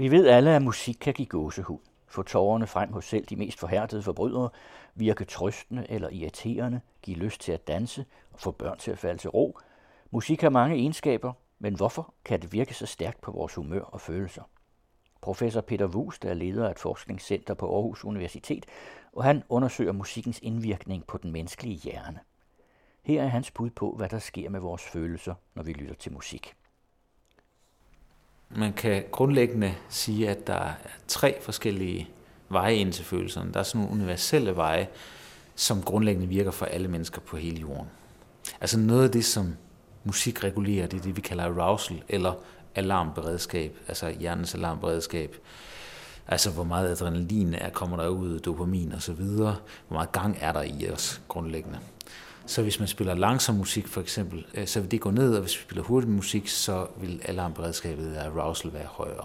[0.00, 3.58] Vi ved alle, at musik kan give gåsehud, få tårerne frem hos selv de mest
[3.58, 4.50] forhærdede forbrydere,
[4.94, 9.20] virke trøstende eller irriterende, give lyst til at danse og få børn til at falde
[9.20, 9.58] til ro.
[10.10, 14.00] Musik har mange egenskaber, men hvorfor kan det virke så stærkt på vores humør og
[14.00, 14.42] følelser?
[15.20, 18.66] Professor Peter Wust er leder af et forskningscenter på Aarhus Universitet,
[19.12, 22.20] og han undersøger musikkens indvirkning på den menneskelige hjerne.
[23.02, 26.12] Her er hans bud på, hvad der sker med vores følelser, når vi lytter til
[26.12, 26.54] musik.
[28.56, 30.72] Man kan grundlæggende sige, at der er
[31.08, 32.08] tre forskellige
[32.48, 33.52] veje ind til følelserne.
[33.52, 34.88] Der er sådan nogle universelle veje,
[35.54, 37.86] som grundlæggende virker for alle mennesker på hele jorden.
[38.60, 39.54] Altså noget af det, som
[40.04, 42.32] musik regulerer, det er det, vi kalder arousal, eller
[42.74, 45.36] alarmberedskab, altså hjernens alarmberedskab.
[46.28, 49.56] Altså hvor meget adrenalin er, kommer der ud, dopamin og så videre.
[49.88, 51.78] Hvor meget gang er der i os grundlæggende.
[52.46, 55.40] Så hvis man spiller langsom musik for eksempel, øh, så vil det gå ned, og
[55.40, 59.24] hvis vi spiller hurtig musik, så vil alarmberedskabet af arousal være højere.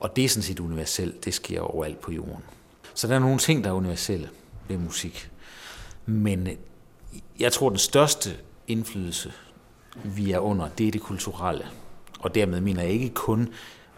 [0.00, 2.44] Og det er sådan set universelt, det sker overalt på jorden.
[2.94, 4.28] Så der er nogle ting, der er universelle
[4.68, 5.30] ved musik.
[6.06, 6.52] Men øh,
[7.40, 8.30] jeg tror, den største
[8.68, 9.32] indflydelse,
[10.04, 11.66] vi er under, det er det kulturelle.
[12.20, 13.48] Og dermed mener jeg ikke kun,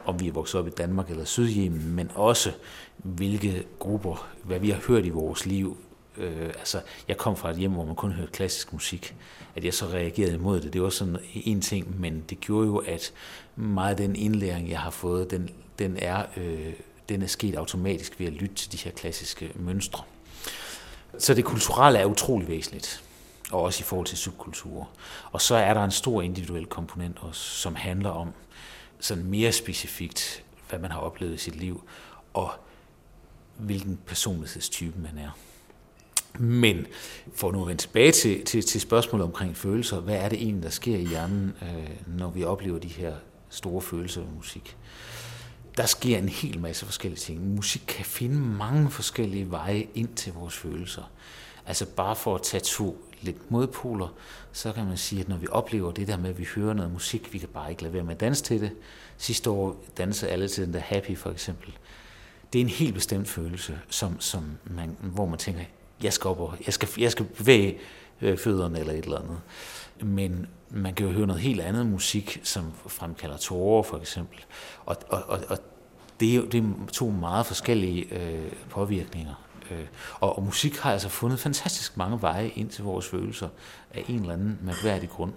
[0.05, 2.53] om vi er vokset op i Danmark eller Sydjemen, men også
[2.97, 5.77] hvilke grupper, hvad vi har hørt i vores liv,
[6.19, 9.14] øh, altså, jeg kom fra et hjem, hvor man kun hørte klassisk musik.
[9.56, 12.77] At jeg så reagerede imod det, det var sådan en ting, men det gjorde jo,
[12.77, 13.12] at
[13.56, 16.72] meget af den indlæring, jeg har fået, den, den, er, øh,
[17.09, 20.03] den er sket automatisk ved at lytte til de her klassiske mønstre.
[21.19, 23.05] Så det kulturelle er utrolig væsentligt,
[23.53, 24.84] og også i forhold til subkulturer.
[25.33, 28.33] Og så er der en stor individuel komponent også, som handler om
[29.00, 31.83] sådan mere specifikt, hvad man har oplevet i sit liv,
[32.34, 32.50] og
[33.56, 35.31] hvilken personlighedstype man er.
[36.38, 36.86] Men
[37.34, 40.62] for nu at vende tilbage til, til, til spørgsmålet omkring følelser, hvad er det egentlig,
[40.62, 43.14] der sker i hjernen, øh, når vi oplever de her
[43.48, 44.76] store følelser ved musik?
[45.76, 47.54] Der sker en hel masse forskellige ting.
[47.54, 51.10] Musik kan finde mange forskellige veje ind til vores følelser.
[51.66, 54.08] Altså bare for at tage to lidt modpoler,
[54.52, 56.92] så kan man sige, at når vi oplever det der med, at vi hører noget
[56.92, 58.70] musik, vi kan bare ikke lade være med at danse til det.
[59.16, 61.72] Sidste år dansede alle til den der Happy for eksempel.
[62.52, 65.62] Det er en helt bestemt følelse, som, som man, hvor man tænker,
[66.02, 67.78] jeg skal op og, jeg skal, jeg skal bevæge
[68.22, 69.40] øh, fødderne eller et eller andet.
[70.02, 74.44] Men man kan jo høre noget helt andet musik, som fremkalder tårer for eksempel.
[74.86, 75.58] Og, og, og, og
[76.20, 79.34] det er jo det er to meget forskellige øh, påvirkninger.
[79.70, 79.86] Øh,
[80.20, 83.48] og, og musik har altså fundet fantastisk mange veje ind til vores følelser
[83.94, 85.32] af en eller anden mærkværdig grund.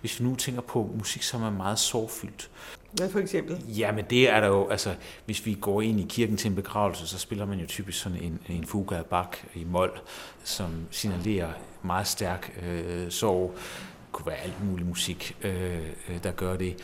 [0.00, 2.50] Hvis vi nu tænker på musik, som er meget sorgfyldt,
[2.92, 3.64] hvad for eksempel?
[3.68, 4.94] Jamen det er der jo, altså
[5.24, 8.18] hvis vi går ind i kirken til en begravelse, så spiller man jo typisk sådan
[8.22, 10.00] en, en fuga af bak i mol,
[10.44, 13.54] som signalerer meget stærk øh, sorg.
[13.56, 16.76] Det kunne være alt mulig musik, øh, øh, der gør det.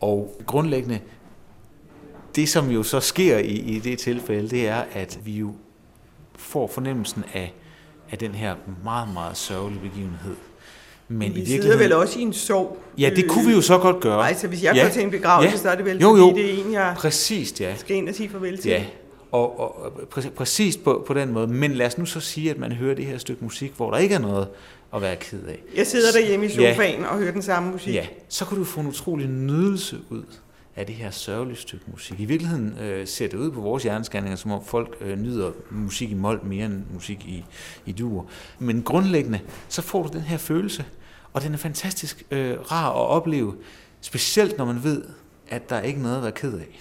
[0.00, 1.00] Og grundlæggende,
[2.36, 5.54] det som jo så sker i, i det tilfælde, det er, at vi jo
[6.36, 7.54] får fornemmelsen af,
[8.10, 10.36] af den her meget, meget sørgelige begivenhed
[11.10, 12.78] men vi i sidder vel også i en sorg.
[12.98, 14.28] Ja, det kunne vi jo så godt gøre.
[14.28, 14.82] Altså, hvis jeg ja.
[14.82, 15.56] går til en begravelse, ja.
[15.56, 16.28] så er det vel jo, jo.
[16.28, 17.76] fordi det er en, jeg præcis, ja.
[17.76, 18.70] skal ind og sige farvel til.
[18.70, 18.84] Ja,
[19.32, 21.46] og, og præ- præcis på, på den måde.
[21.46, 23.98] Men lad os nu så sige, at man hører det her stykke musik, hvor der
[23.98, 24.48] ikke er noget
[24.94, 25.62] at være ked af.
[25.76, 27.08] Jeg sidder derhjemme i sofaen ja.
[27.08, 27.94] og hører den samme musik.
[27.94, 30.22] Ja, så kan du få en utrolig nydelse ud
[30.76, 32.20] af det her sørgelige stykke musik.
[32.20, 36.10] I virkeligheden øh, ser det ud på vores hjerneskanninger, som om folk øh, nyder musik
[36.10, 37.44] i mål mere end musik i,
[37.86, 38.26] i dur.
[38.58, 40.84] Men grundlæggende, så får du den her følelse
[41.32, 43.56] og den er fantastisk øh, rar at opleve,
[44.00, 45.04] specielt når man ved,
[45.48, 46.80] at der ikke er noget at være ked af.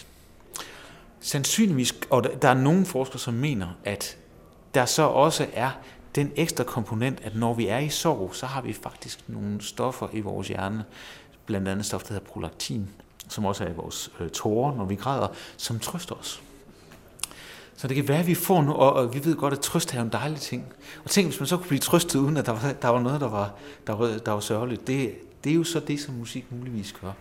[1.19, 4.17] Sandsynligvis, og der er nogle forskere, som mener, at
[4.73, 5.71] der så også er
[6.15, 10.07] den ekstra komponent, at når vi er i sorg, så har vi faktisk nogle stoffer
[10.13, 10.83] i vores hjerne,
[11.45, 12.89] blandt andet stof, der hedder prolaktin,
[13.27, 15.27] som også er i vores øh, tårer, når vi græder,
[15.57, 16.41] som trøster os.
[17.79, 20.01] Så det kan være, at vi får nu, og, vi ved godt, at trøst er
[20.01, 20.73] en dejlig ting.
[21.03, 23.21] Og tænk, hvis man så kunne blive trøstet, uden at der var, der var noget,
[23.21, 23.55] der var,
[23.87, 24.87] der var, der var sørgeligt.
[24.87, 27.11] Det, det er jo så det, som musik muligvis gør.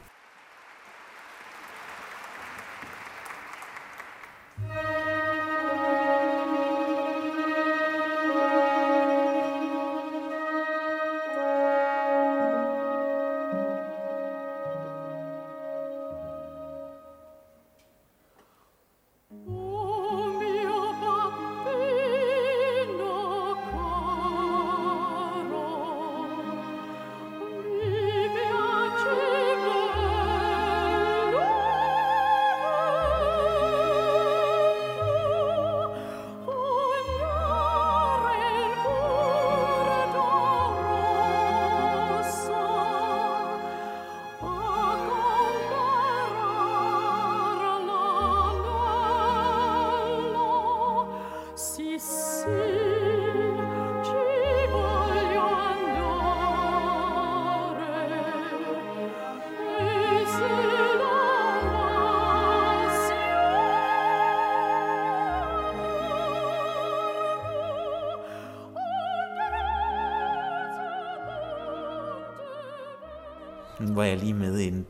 [73.99, 74.87] Var jeg lige med i en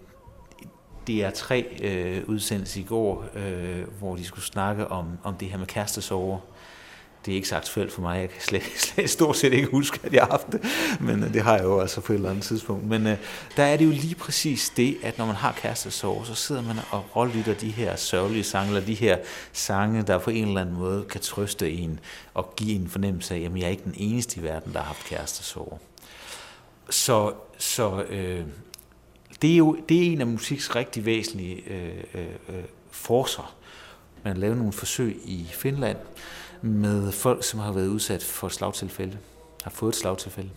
[1.10, 5.66] DR3 øh, udsendelse i går, øh, hvor de skulle snakke om, om det her med
[5.66, 6.38] kærestesover.
[7.26, 8.20] Det er ikke så aktuelt for mig.
[8.20, 10.60] Jeg kan slet, slet stort set ikke huske, at jeg har haft det.
[11.00, 12.84] Men øh, det har jeg jo altså på et eller andet tidspunkt.
[12.84, 13.16] Men øh,
[13.56, 16.76] der er det jo lige præcis det, at når man har kærestesover, så sidder man
[16.90, 19.18] og rollelytter de her sørgelige sange, eller de her
[19.52, 22.00] sange, der på en eller anden måde kan trøste en
[22.34, 24.86] og give en fornemmelse af, at jeg er ikke den eneste i verden, der har
[24.86, 25.76] haft kærestesover.
[26.90, 28.44] Så, så øh,
[29.42, 33.56] det er jo det er en af musiks rigtig væsentlige øh, øh, øh forser.
[34.24, 35.96] Man har lavet nogle forsøg i Finland
[36.62, 39.18] med folk, som har været udsat for et slagtilfælde,
[39.64, 40.50] har fået et slagtilfælde.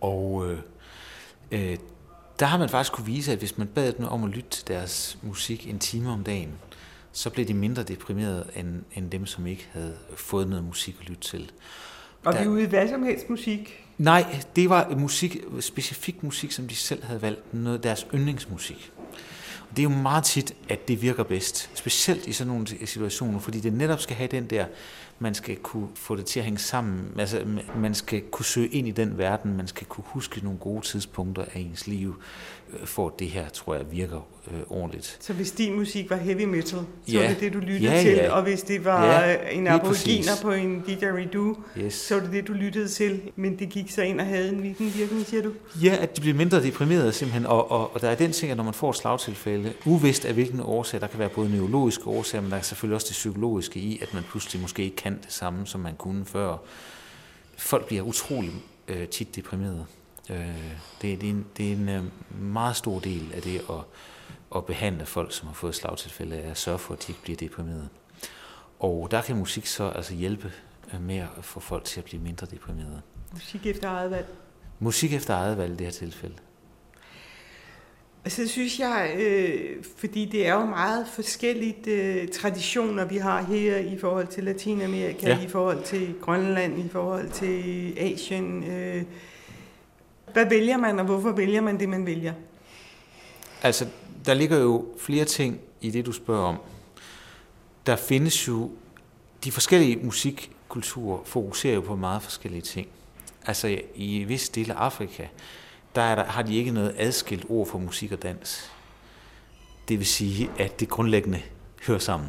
[0.00, 0.58] Og øh,
[1.50, 1.76] øh,
[2.38, 4.68] der har man faktisk kunne vise, at hvis man bad dem om at lytte til
[4.68, 6.52] deres musik en time om dagen,
[7.12, 11.08] så blev de mindre deprimerede end, end dem, som ikke havde fået noget musik at
[11.08, 11.52] lytte til.
[12.24, 13.87] Og der, vi ude i hvad som helst musik?
[13.98, 18.92] Nej, det var musik, specifik musik, som de selv havde valgt, noget deres yndlingsmusik.
[19.70, 23.38] Og det er jo meget tit, at det virker bedst, specielt i sådan nogle situationer,
[23.38, 24.66] fordi det netop skal have den der
[25.18, 27.12] man skal kunne få det til at hænge sammen.
[27.18, 27.44] Altså,
[27.76, 31.44] man skal kunne søge ind i den verden, man skal kunne huske nogle gode tidspunkter
[31.54, 32.22] af ens liv,
[32.84, 35.16] for det her, tror jeg, virker øh, ordentligt.
[35.20, 37.20] Så hvis din musik var heavy metal, så ja.
[37.20, 38.32] var det det, du lyttede ja, til, ja.
[38.32, 41.94] og hvis det var ja, en aboriginer på en didgeridoo, yes.
[41.94, 44.58] så var det det, du lyttede til, men det gik så ind og havde en
[44.58, 45.52] hvilken virkning, siger du?
[45.82, 48.56] Ja, at de bliver mindre deprimerede simpelthen, og, og, og der er den ting, at
[48.56, 52.42] når man får et slagtilfælde, uvist af hvilken årsag, der kan være både neurologiske årsager,
[52.42, 55.32] men der er selvfølgelig også det psykologiske i, at man pludselig måske ikke kan det
[55.32, 56.56] samme, som man kunne før.
[57.56, 58.52] Folk bliver utrolig
[58.88, 59.86] øh, tit deprimerede.
[60.30, 60.38] Øh,
[61.02, 62.04] det, det, er en, det er en øh,
[62.40, 63.84] meget stor del af det at,
[64.56, 67.88] at behandle folk, som har fået slagtilfælde, at sørge for, at de ikke bliver deprimerede.
[68.78, 70.52] Og der kan musik så altså hjælpe
[70.94, 73.02] øh, med at få folk til at blive mindre deprimerede.
[73.32, 74.26] Musik efter eget valg?
[74.78, 76.34] Musik efter eget valg i det her tilfælde.
[78.24, 83.42] Og så synes jeg, øh, fordi det er jo meget forskelligt øh, traditioner, vi har
[83.42, 85.40] her i forhold til Latinamerika, ja.
[85.40, 88.64] i forhold til Grønland, i forhold til Asien.
[88.64, 89.02] Øh,
[90.32, 92.32] hvad vælger man, og hvorfor vælger man det, man vælger?
[93.62, 93.86] Altså,
[94.26, 96.56] der ligger jo flere ting i det, du spørger om.
[97.86, 98.70] Der findes jo,
[99.44, 102.88] de forskellige musikkulturer fokuserer jo på meget forskellige ting.
[103.46, 105.26] Altså, i vis del af Afrika,
[105.94, 108.72] der, er der har de ikke noget adskilt ord for musik og dans.
[109.88, 111.42] Det vil sige, at det grundlæggende
[111.86, 112.28] hører sammen.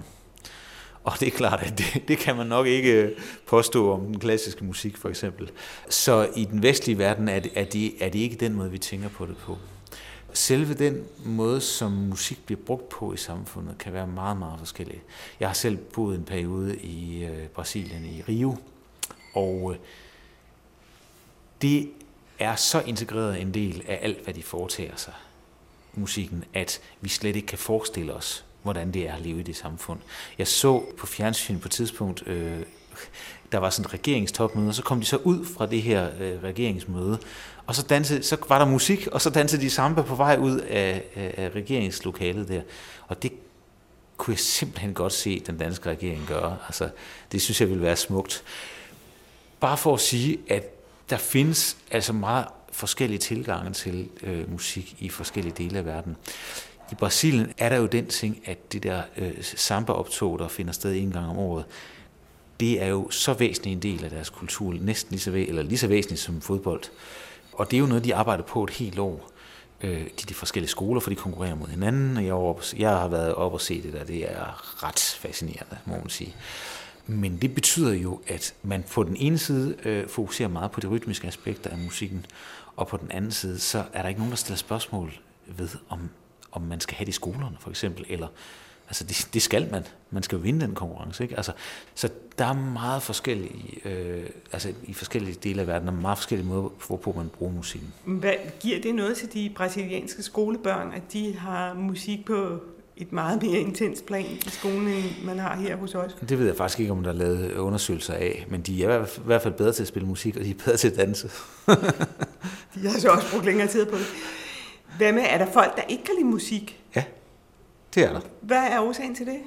[1.03, 3.11] Og det er klart, at det, det kan man nok ikke øh,
[3.47, 5.51] påstå om den klassiske musik for eksempel.
[5.89, 8.77] Så i den vestlige verden er det, er, det, er det ikke den måde, vi
[8.77, 9.57] tænker på det på.
[10.33, 15.01] Selve den måde, som musik bliver brugt på i samfundet, kan være meget, meget forskellig.
[15.39, 18.57] Jeg har selv boet en periode i øh, Brasilien, i Rio,
[19.33, 19.79] og øh,
[21.61, 21.89] det
[22.39, 25.13] er så integreret en del af alt, hvad de foretager sig,
[25.93, 29.55] musikken, at vi slet ikke kan forestille os, hvordan det er at leve i det
[29.55, 29.99] samfund.
[30.37, 32.59] Jeg så på fjernsyn på et tidspunkt, øh,
[33.51, 36.43] der var sådan et regeringstopmøde, og så kom de så ud fra det her øh,
[36.43, 37.19] regeringsmøde,
[37.67, 40.59] og så, dansede, så var der musik, og så dansede de samba på vej ud
[40.59, 42.61] af, af, af regeringslokalet der.
[43.07, 43.31] Og det
[44.17, 46.57] kunne jeg simpelthen godt se den danske regering gøre.
[46.65, 46.89] Altså,
[47.31, 48.43] det synes jeg ville være smukt.
[49.59, 50.63] Bare for at sige, at
[51.09, 56.17] der findes altså meget forskellige tilgange til øh, musik i forskellige dele af verden.
[56.91, 60.95] I Brasilien er der jo den ting, at det der øh, samba-optog, der finder sted
[60.95, 61.65] en gang om året,
[62.59, 65.61] det er jo så væsentlig en del af deres kultur, næsten lige så, væ- eller
[65.61, 66.83] lige så væsentligt som fodbold.
[67.53, 69.31] Og det er jo noget, de arbejder på et helt år.
[69.81, 73.33] Øh, de, de forskellige skoler, for de konkurrerer mod hinanden, og jeg, jeg har været
[73.33, 76.35] op og se det der, det er ret fascinerende, må man sige.
[77.07, 80.87] Men det betyder jo, at man på den ene side øh, fokuserer meget på de
[80.87, 82.25] rytmiske aspekter af musikken,
[82.75, 85.13] og på den anden side, så er der ikke nogen, der stiller spørgsmål
[85.47, 86.09] ved, om,
[86.51, 88.27] om man skal have det i skolerne, for eksempel, eller
[88.89, 89.83] Altså, det, det skal man.
[90.11, 91.37] Man skal jo vinde den konkurrence, ikke?
[91.37, 91.51] Altså,
[91.95, 96.17] så der er meget forskellige, øh, altså i forskellige dele af verden, der er meget
[96.17, 97.93] forskellige måder, hvorpå man bruger musikken.
[98.05, 102.59] Hvad giver det noget til de brasilianske skolebørn, at de har musik på
[102.97, 106.17] et meget mere intens plan i skolen, end man har her hos os?
[106.29, 109.07] Det ved jeg faktisk ikke, om der er lavet undersøgelser af, men de er i
[109.25, 111.27] hvert fald bedre til at spille musik, og de er bedre til at danse.
[112.75, 114.05] de har så også brugt længere tid på det.
[114.99, 116.83] Hvad med, er der folk, der ikke kan lide musik?
[116.95, 117.03] Ja,
[117.95, 118.21] det er der.
[118.41, 119.37] Hvad er årsagen til det?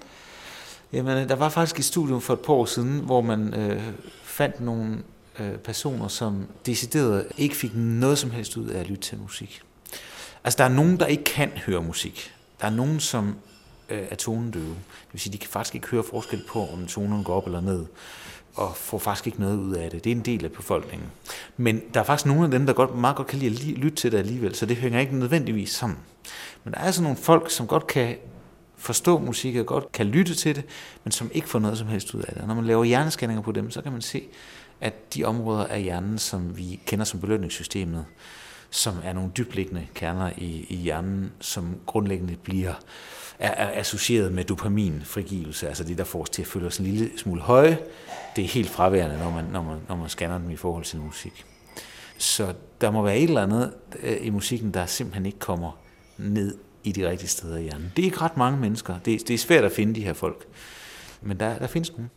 [0.93, 3.83] Jamen, der var faktisk et studium for et par år siden, hvor man øh,
[4.23, 5.03] fandt nogle
[5.39, 9.63] øh, personer, som decideret ikke fik noget som helst ud af at lytte til musik.
[10.45, 12.35] Altså, der er nogen, der ikke kan høre musik.
[12.61, 13.37] Der er nogen, som
[13.89, 14.65] øh, er tonedøve.
[14.75, 17.61] Det vil sige, de kan faktisk ikke høre forskel på, om tonerne går op eller
[17.61, 17.87] ned
[18.55, 20.05] og får faktisk ikke noget ud af det.
[20.05, 21.09] Det er en del af befolkningen.
[21.57, 23.97] Men der er faktisk nogle af dem, der godt, meget godt kan lide at lytte
[23.97, 25.99] til det alligevel, så det hænger ikke nødvendigvis sammen.
[26.65, 28.17] Men der er altså nogle folk, som godt kan
[28.77, 30.65] forstå musik og godt kan lytte til det,
[31.05, 32.43] men som ikke får noget som helst ud af det.
[32.43, 34.23] Og når man laver hjerneskanninger på dem, så kan man se,
[34.81, 38.05] at de områder af hjernen, som vi kender som belønningssystemet,
[38.75, 42.75] som er nogle dybliggende kerner i, i hjernen, som grundlæggende bliver
[43.39, 46.87] er, er associeret med dopaminfrigivelse, altså det, der får os til at føle os en
[46.87, 47.79] lille smule høje,
[48.37, 50.99] det er helt fraværende, når man, når man, når man scanner dem i forhold til
[50.99, 51.45] musik.
[52.19, 55.79] Så der må være et eller andet øh, i musikken, der simpelthen ikke kommer
[56.19, 57.93] ned i de rigtige steder i hjernen.
[57.97, 58.99] Det er ikke ret mange mennesker.
[58.99, 60.47] Det, det er svært at finde de her folk.
[61.21, 62.09] Men der, der findes nogle.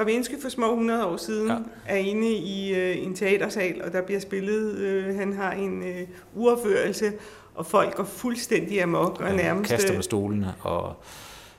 [0.00, 1.56] Stravinsky for små 100 år siden ja.
[1.86, 6.06] er inde i øh, en teatersal, og der bliver spillet, øh, han har en øh,
[6.34, 7.12] uafførelse,
[7.54, 9.70] og folk går fuldstændig amok og nærmest...
[9.70, 10.94] Kaster med stolene og,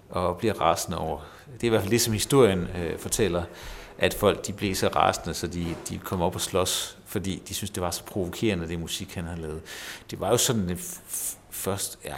[0.10, 1.20] og bliver rasende over.
[1.54, 3.44] Det er i hvert fald det, som historien øh, fortæller,
[3.98, 7.54] at folk de blev så rasende, så de, de kom op og slås, fordi de
[7.54, 9.62] synes det var så provokerende, det musik, han havde lavet.
[10.12, 10.80] Det var jo sådan en
[11.50, 12.16] først, ja,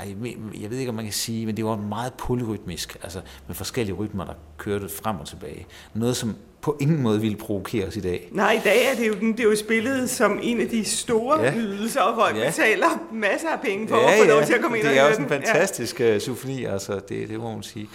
[0.61, 3.95] jeg ved ikke, om man kan sige, men det var meget polyrytmisk, altså med forskellige
[3.95, 5.67] rytmer, der kørte frem og tilbage.
[5.93, 8.29] Noget, som på ingen måde ville provokere os i dag.
[8.31, 11.41] Nej, i dag er det jo, det er jo spillet som en af de store
[11.41, 11.55] ja.
[11.55, 12.45] ydelser, folk ja.
[12.45, 14.99] betaler masser af penge for ja, at få lov til at komme ind og Det
[14.99, 16.15] er også en fantastisk ja.
[16.15, 17.89] Øh, symfoni, altså det, det må man sige.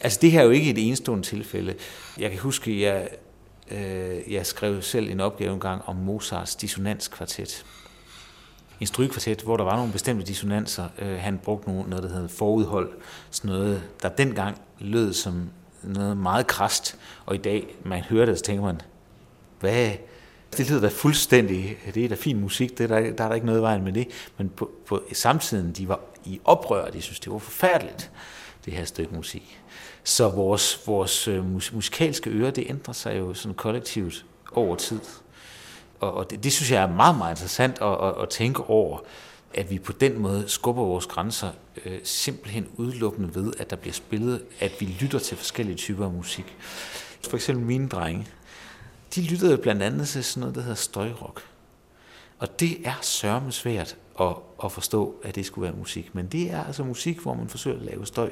[0.00, 1.74] Altså det her er jo ikke et enestående tilfælde.
[2.18, 3.08] Jeg kan huske, jeg,
[3.70, 7.64] øh, jeg skrev selv en opgave en gang om Mozarts dissonanskvartet
[8.80, 10.88] en strygekvartet, hvor der var nogle bestemte dissonanser.
[10.98, 12.90] Øh, han brugte nogle, noget, der hedder forudhold,
[13.30, 15.50] sådan noget, der dengang lød som
[15.82, 18.80] noget meget krast, og i dag, man hører det, så tænker man,
[19.60, 19.90] hvad,
[20.56, 23.34] det lyder da fuldstændig, det er da fin musik, det er der, der er der
[23.34, 27.02] ikke noget i vejen med det, men på, på samtiden, de var i oprør, de
[27.02, 28.10] synes, det var forfærdeligt,
[28.64, 29.60] det her stykke musik.
[30.04, 35.00] Så vores, vores øh, mus, musikalske øre, det ændrer sig jo sådan kollektivt over tid.
[36.00, 38.98] Og, og det, det synes jeg er meget, meget interessant at, at, at tænke over,
[39.54, 41.50] at vi på den måde skubber vores grænser
[41.84, 46.12] øh, simpelthen udelukkende ved, at der bliver spillet, at vi lytter til forskellige typer af
[46.12, 46.56] musik.
[47.28, 48.26] For eksempel mine drenge,
[49.14, 51.42] de lyttede blandt andet til sådan noget, der hedder støjrock.
[52.38, 56.14] Og det er sørme svært at, at forstå, at det skulle være musik.
[56.14, 58.30] Men det er altså musik, hvor man forsøger at lave støj.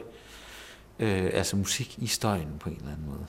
[0.98, 3.26] Øh, altså musik i støjen på en eller anden måde.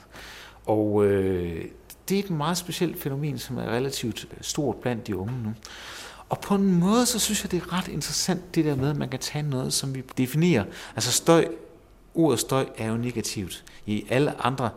[0.66, 1.64] Og øh,
[2.08, 5.54] det er et meget specielt fænomen, som er relativt øh, stort blandt de unge nu.
[6.28, 8.96] Og på en måde, så synes jeg, det er ret interessant, det der med, at
[8.96, 10.64] man kan tage noget, som vi definerer.
[10.96, 11.48] Altså støj,
[12.14, 13.64] ordet støj er jo negativt.
[13.86, 14.70] I alle andre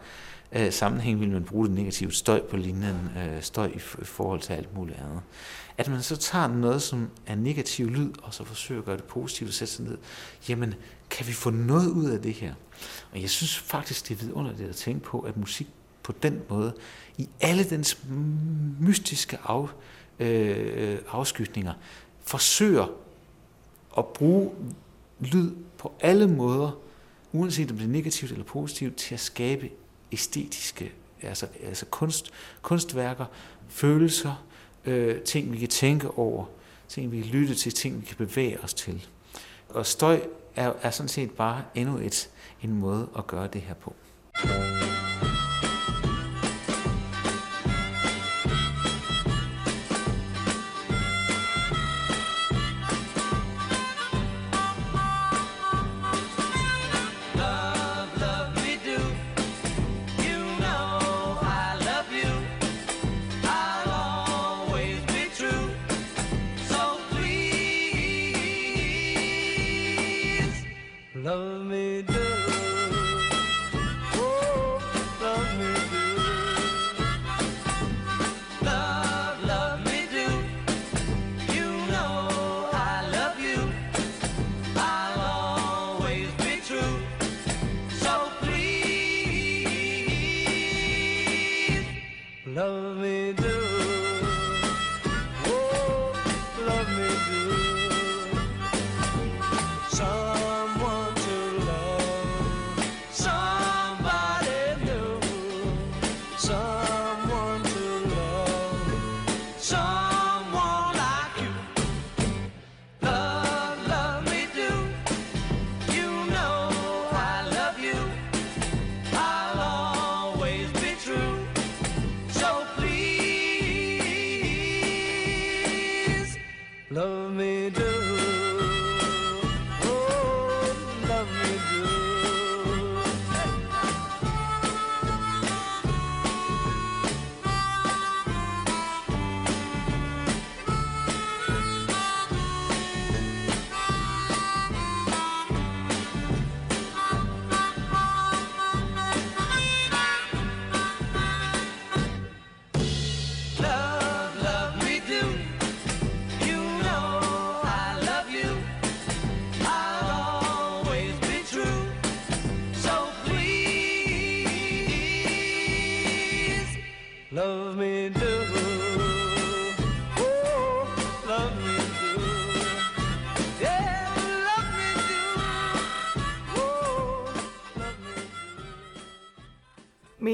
[0.51, 2.15] øh, sammenhæng vil man bruge det negativt.
[2.15, 5.21] Støj på linjen, øh, støj i, i forhold til alt muligt andet.
[5.77, 9.03] At man så tager noget, som er negativ lyd, og så forsøger at gøre det
[9.03, 9.97] positivt og sætte sig ned.
[10.49, 10.73] Jamen,
[11.09, 12.53] kan vi få noget ud af det her?
[13.11, 15.67] Og jeg synes faktisk, det er vidunderligt at tænke på, at musik
[16.03, 16.73] på den måde,
[17.17, 17.97] i alle dens
[18.79, 19.67] mystiske af,
[20.19, 21.73] øh, øh afskytninger,
[22.21, 22.87] forsøger
[23.97, 24.51] at bruge
[25.19, 26.71] lyd på alle måder,
[27.31, 29.69] uanset om det er negativt eller positivt, til at skabe
[30.11, 30.91] æstetiske,
[31.21, 33.25] altså, altså kunst, kunstværker,
[33.69, 34.45] følelser,
[34.85, 36.45] øh, ting vi kan tænke over,
[36.87, 39.07] ting vi kan lytte til, ting vi kan bevæge os til.
[39.69, 40.21] Og støj
[40.55, 42.29] er, er sådan set bare endnu et,
[42.63, 43.95] en måde at gøre det her på.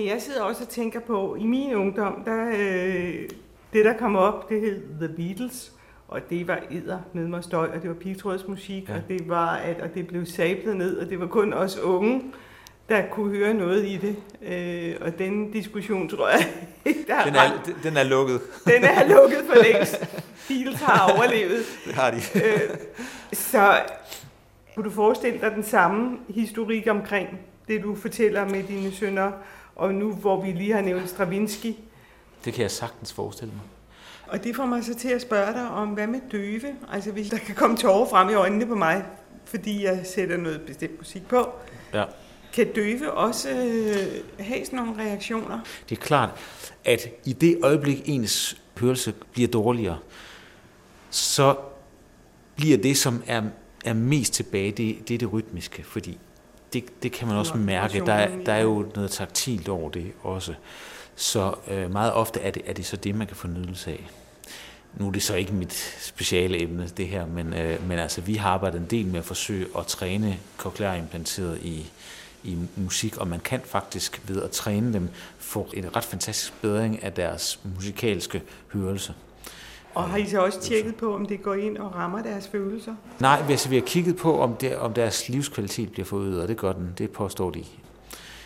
[0.07, 3.29] Jeg sidder også og tænker på, i min ungdom, der, øh,
[3.73, 5.71] det der kom op, det hed The Beatles,
[6.07, 8.95] og det var æder med mig støj, og det var pigtrådsmusik, ja.
[8.95, 12.21] og det var, at, og det blev sablet ned, og det var kun os unge,
[12.89, 14.15] der kunne høre noget i det.
[14.41, 16.47] Øh, og den diskussion, tror jeg,
[17.07, 17.49] der den, er,
[17.83, 18.41] den er lukket.
[18.65, 19.99] Den er lukket for længst.
[20.47, 21.59] Beatles har overlevet.
[21.85, 22.17] Det har de.
[22.35, 22.61] øh,
[23.33, 23.79] så
[24.75, 29.31] kunne du forestille dig den samme historik omkring det, du fortæller med dine sønner,
[29.77, 31.73] og nu hvor vi lige har nævnt Stravinsky.
[32.45, 33.61] Det kan jeg sagtens forestille mig.
[34.27, 36.75] Og det får mig så til at spørge dig om, hvad med døve?
[36.91, 39.05] Altså hvis der kan komme tårer frem i øjnene på mig,
[39.45, 41.49] fordi jeg sætter noget bestemt musik på.
[41.93, 42.03] Ja.
[42.53, 45.59] Kan døve også øh, have sådan nogle reaktioner?
[45.89, 46.29] Det er klart,
[46.85, 49.97] at i det øjeblik ens hørelse bliver dårligere,
[51.09, 51.55] så
[52.55, 53.43] bliver det, som er,
[53.85, 56.17] er mest tilbage, det, det er det rytmiske, fordi
[56.73, 58.05] det, det kan man også mærke.
[58.05, 60.53] Der er, der er jo noget taktilt over det også.
[61.15, 64.09] Så øh, meget ofte er det, er det så det, man kan få nydelse af.
[64.95, 68.35] Nu er det så ikke mit speciale emne, det her, men, øh, men altså, vi
[68.35, 70.39] har arbejdet en del med at forsøge at træne
[70.97, 71.85] implanteret i,
[72.43, 77.03] i musik, og man kan faktisk ved at træne dem få en ret fantastisk bedring
[77.03, 78.41] af deres musikalske
[78.73, 79.13] hørelse.
[79.97, 82.95] Og har I så også tjekket på, om det går ind og rammer deres følelser?
[83.19, 86.57] Nej, altså, vi har kigget på, om, det, om deres livskvalitet bliver forøget, og det
[86.57, 86.93] gør den.
[86.97, 87.63] Det påstår de.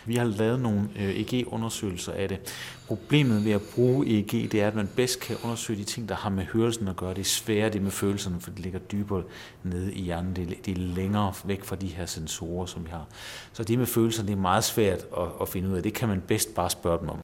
[0.06, 2.38] Vi har lavet nogle øh, EEG-undersøgelser af det.
[2.86, 6.14] Problemet ved at bruge EEG, det er, at man bedst kan undersøge de ting, der
[6.14, 7.14] har med hørelsen at gøre.
[7.14, 9.22] Det er sværere det med følelserne, for det ligger dybere
[9.62, 10.36] nede i hjernen.
[10.36, 13.06] Det er, er længere væk fra de her sensorer, som vi har.
[13.52, 15.82] Så det med følelserne, det er meget svært at, at finde ud af.
[15.82, 17.18] Det kan man bedst bare spørge dem om.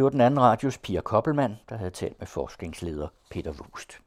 [0.00, 4.00] Det var den anden radios Pia Koppelmann, der havde talt med forskningsleder Peter Wust.